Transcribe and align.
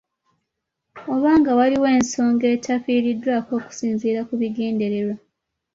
Oba 1.13 1.31
nga 1.39 1.51
waliwo 1.59 1.87
ensonga 1.97 2.45
etafiiriddwako 2.55 3.51
okusinziira 3.59 4.19
ku 4.27 4.33
bigendererwa 4.41 5.15